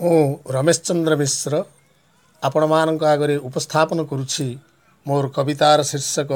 ମୁଁ 0.00 0.38
ରମେଶ 0.50 0.78
ଚନ୍ଦ୍ର 0.82 1.16
ମିଶ୍ର 1.16 1.64
ଆପଣମାନଙ୍କ 2.42 3.02
ଆଗରେ 3.04 3.36
ଉପସ୍ଥାପନ 3.36 3.98
କରୁଛି 4.04 4.46
ମୋର 5.06 5.24
କବିତାର 5.28 5.82
ଶୀର୍ଷକ 5.82 6.30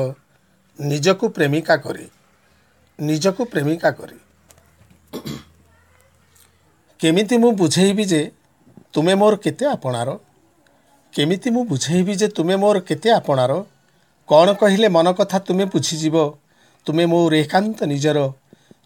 ନିଜକୁ 0.81 1.29
ପ୍ରେମିକା 1.29 1.77
କରି 1.77 2.07
ନିଜକୁ 3.01 3.43
ପ୍ରେମିକା 3.45 3.91
କରି। 3.91 4.19
କେମିତି 7.01 7.37
ମୁଁ 7.39 7.53
ବୁଝେଇବି 7.53 8.05
ଯେ 8.05 8.31
ତୁମେ 8.93 9.15
ମୋର 9.15 9.35
କେତେ 9.37 9.65
ଆପଣାର? 9.67 10.09
କେମିତି 11.15 11.51
ମୁଁ 11.51 11.65
ବୁଝେଇବି 11.65 12.15
ଯେ 12.15 12.29
ତୁମେ 12.29 12.57
ମୋର 12.57 12.77
କେତେ 12.81 13.11
ଆପଣାର? 13.11 13.53
କ'ଣ 14.29 14.49
କହିଲେ 14.53 14.89
ମନ 14.89 15.07
କଥା 15.13 15.39
ତୁମେ 15.39 15.65
ବୁଝିଯିବ? 15.65 16.17
ତୁମେ 16.87 17.05
ମୋର 17.07 17.35
ଏକାନ୍ତ 17.35 17.79
ନିଜର 17.85 18.19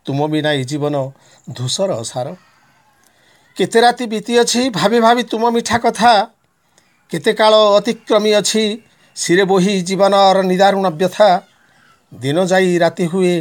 ତୁମ 0.07 0.19
ବିନା 0.33 0.51
ଏ 0.53 0.65
ଜୀବନ 0.65 0.97
ଧୂସର 1.51 1.91
ଅସାର। 2.03 2.29
କେତେ 3.57 3.79
ରାତି 3.85 4.05
ବିତିଅଛି 4.09 4.61
ଭାବି 4.73 4.99
ଭାବି 5.01 5.23
ତୁମ 5.31 5.45
ମିଠା 5.53 5.79
କଥା 5.79 6.13
କେତେ 7.11 7.33
କାଳ 7.37 7.55
ଅତିକ୍ରମୀ 7.79 8.31
ଅଛି 8.41 8.65
ଶିରେ 9.17 9.45
ବୋହି 9.45 9.75
ଜୀବନର 9.89 10.39
ନିଦାରୁଣ 10.51 10.87
ବ୍ୟଥା 10.97 11.31
ଦିନ 12.13 12.39
ଯାଇ 12.49 12.71
ରାତି 12.79 13.05
ହୁଏ 13.13 13.35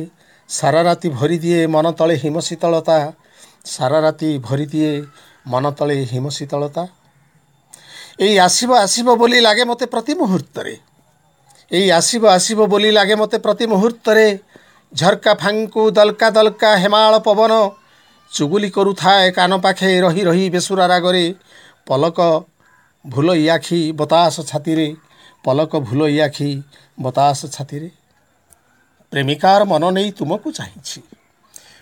ସାରା 0.49 0.81
ରାତି 0.87 1.07
ଭରିଦିଏ 1.11 1.61
ମନ 1.73 1.85
ତଳେ 1.99 2.15
ହିମ 2.23 2.35
ଶୀତଳତା 2.47 2.97
ସାରା 3.65 3.99
ରାତି 4.05 4.29
ଭରିଦିଏ 4.39 4.91
ମନ 5.45 5.71
ତଳେ 5.79 5.95
ହିମ 6.11 6.25
ଶୀତଳତା 6.37 6.83
ଏଇ 8.19 8.35
ଆସିବ 8.39 8.71
ଆସିବ 8.77 9.07
ବୋଲି 9.15 9.39
ଲାଗେ 9.41 9.63
ମୋତେ 9.65 9.85
ପ୍ରତି 9.93 10.13
ମୁହୂର୍ତ୍ତରେ 10.21 10.73
ଏଇ 11.71 11.87
ଆସିବ 11.91 12.23
ଆସିବ 12.29 12.59
ବୋଲି 12.67 12.89
ଲାଗେ 12.91 13.15
ମୋତେ 13.15 13.37
ପ୍ରତି 13.45 13.65
ମୁହୂର୍ତ୍ତରେ 13.73 14.25
ଝରକା 14.93 15.33
ଫାଙ୍କୁ 15.41 15.83
ଦଲକା 15.91 16.27
ଦଲକା 16.37 16.69
ହେମାଳ 16.83 17.13
ପବନ 17.27 17.51
ଚୁଗୁଲି 18.33 18.69
କରୁଥାଏ 18.69 19.31
କାନ 19.31 19.57
ପାଖେ 19.57 20.01
ରହି 20.01 20.21
ରହି 20.23 20.49
ବେସୁରା 20.49 20.85
ରାଗରେ 20.87 21.35
ପଲକ 21.87 22.19
ଭୁଲ 23.05 23.29
ଆଖି 23.49 23.91
ବତାସ 23.91 24.35
ଛାତିରେ 24.41 24.95
ପଲକ 25.43 25.71
ଭୁଲ 25.79 26.01
ଆଖି 26.21 26.63
ବତାସ 26.99 27.39
ଛାତିରେ। 27.51 27.89
ପ୍ରେମିକାର 29.11 29.63
ମନ 29.63 29.83
ନେଇ 29.91 30.11
ତୁମକୁ 30.11 30.51
ଚାହିଁଛି। 30.51 31.01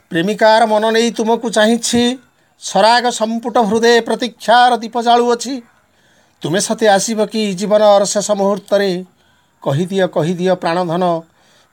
ପ୍ରେମିକାର 0.09 0.65
ମନ 0.65 0.83
ନେଇ 0.91 1.11
ତୁମକୁ 1.11 1.49
ଚାହିଁଛି। 1.49 2.17
ସରାଗ 2.61 3.05
ସମ୍ପୁଟ 3.09 3.55
ହୃଦୟ 3.57 4.01
ପ୍ରତୀକ୍ଷାର 4.01 4.71
ଦୀପ 4.77 4.95
ଜାଳୁଅଛି। 5.01 5.53
ତୁମେ 6.41 6.59
ସତେ 6.59 6.87
ଆସିବ 6.87 7.19
କି 7.25 7.41
ଜୀବନର 7.53 8.05
ଶେଷ 8.05 8.31
ମୁହୂର୍ତ୍ତରେ? 8.31 9.05
କହିଦିଅ 9.63 10.07
କହିଦିଅ 10.07 10.53
ପ୍ରାଣଧନ। 10.55 11.03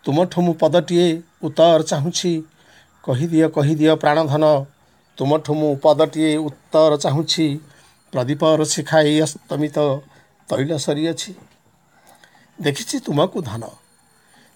ତୁମଠୁ 0.05 0.39
ମୁଁ 0.43 0.55
ପଦଟିଏ 0.55 1.09
ଉତ୍ତର 1.43 1.83
ଚାହୁଁଛି। 1.83 2.33
କହିଦିଅ 3.07 3.47
କହିଦିଅ 3.49 3.93
ପ୍ରାଣଧନ। 4.03 4.45
ତୁମଠୁ 5.19 5.53
ମୁଁ 5.55 5.73
ପଦଟିଏ 5.83 6.33
ଉତ୍ତର 6.49 6.93
ଚାହୁଁଛି। 6.97 7.47
ପ୍ରଦୀପର 8.13 8.61
ଶିଖାଇ 8.73 9.13
ଅସ୍ତମିତ 9.27 9.77
ତୈଳ 10.49 10.71
ସରିଅଛି 10.77 11.31
ଦେଖିଛି 12.59 12.97
ତୁମକୁ 13.07 13.39
ଧନ। 13.43 13.63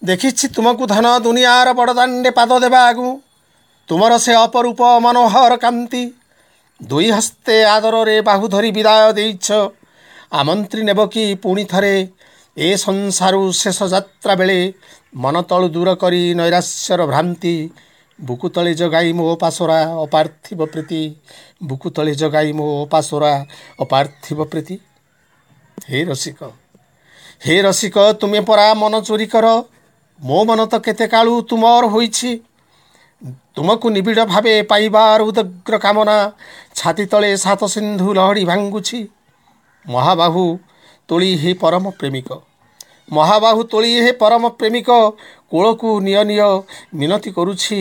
ଦେଖିଛି 0.02 0.46
ତୁମକୁ 0.48 0.84
ଧନ 0.86 1.06
ଦୁନିଆର 1.18 1.68
ବଡ଼ଦାଣ୍ଡେ 1.78 2.30
ପାଦ 2.30 2.50
ଦେବା 2.64 2.80
ଆଗୁ 2.90 3.08
ତୁମର 3.88 4.12
ସେ 4.18 4.32
ଅପରୂପ 4.34 4.80
ମନୋହର 5.04 5.52
କାନ୍ତି। 5.56 6.02
ଦୁଇ 6.80 7.08
ହସ୍ତେ 7.10 7.56
ଆଦରରେ 7.64 8.16
ବାହୁ 8.20 8.44
ଧରି 8.48 8.70
ବିଦାୟ 8.76 9.12
ଦେଇଛ। 9.12 9.48
ଆମନ୍ତ୍ରୀ 10.32 10.82
ନେବ 10.82 11.00
କି 11.06 11.24
ପୁଣି 11.42 11.64
ଥରେ? 11.64 11.94
ଏ 12.56 12.68
ସଂସାରୁ 12.76 13.42
ଶେଷ 13.52 13.78
ଯାତ୍ରା 13.94 14.34
ବେଳେ 14.34 14.58
ମନ 15.14 15.34
ତଳୁ 15.42 15.66
ଦୂର 15.68 15.88
କରି 15.94 16.22
ନୈରାଶ୍ୟର 16.34 17.00
ଭ୍ରାନ୍ତି 17.06 17.54
ବୁକୁ 18.20 18.48
ତଳେ 18.48 18.74
ଜଗାଇ 18.74 19.12
ମୋ 19.12 19.36
ପାଶୋରା 19.36 19.78
ଅପାର୍ଥିବ 20.04 20.60
ପ୍ରୀତି। 20.64 21.00
ବୁକୁ 21.62 21.88
ତଳେ 21.90 22.14
ଜଗାଇ 22.14 22.52
ମୋ 22.52 22.66
ପାଶୋରା 22.90 23.32
ଅପାର୍ଥିବ 23.80 24.44
ପ୍ରୀତି। 24.44 24.76
ହେ 25.90 25.98
ରସିକ 26.04 26.40
ହେ 27.46 27.62
ରସିକ 27.62 27.96
ତୁମେ 28.20 28.40
ପରା 28.40 28.66
ମନ 28.74 28.94
ଚୋରି 29.00 29.26
କର। 29.26 29.46
ମୋ 30.20 30.38
ମନ 30.44 30.60
ତ 30.66 30.74
କେତେ 30.78 31.06
କାଳୁ 31.06 31.32
ତୁମର 31.42 31.84
ହୋଇଛି। 31.86 32.30
ତୁମକୁ 33.54 33.86
ନିବିଡ଼ 33.90 34.20
ଭାବେ 34.24 34.54
ପାଇବାର 34.62 35.20
ଉଦଗ୍ର 35.22 35.74
କାମନା। 35.78 36.16
ଛାତି 36.74 37.04
ତଳେ 37.06 37.30
ସାତ 37.36 37.62
ସିନ୍ଧୁ 37.64 38.08
ଲହଡ଼ି 38.14 38.44
ଭାଙ୍ଗୁଛି। 38.44 38.98
ମହାବାହୁ 39.86 40.44
ତୋଳି 41.08 41.30
ହେ 41.36 41.50
ପରମ 41.54 41.84
ପ୍ରେମିକ। 41.90 42.28
ମହାବାହୁ 43.10 43.60
ତୋଳି 43.70 43.90
ହେ 43.98 44.12
ପରମ 44.12 44.42
ପ୍ରେମିକ 44.58 44.88
କୂଳକୁ 45.50 45.88
ନିଅ 46.00 46.20
ନିଅ 46.24 46.48
ମିନତି 46.94 47.30
କରୁଛି 47.32 47.78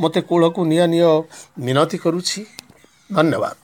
ମୋତେ 0.00 0.20
କୂଳକୁ 0.28 0.60
ନିଅ 0.66 0.84
ନିଅ 0.86 1.10
ମିନତି 1.58 1.96
କରୁଛି। 1.98 2.40
ଧନ୍ୟବାଦ। 3.10 3.61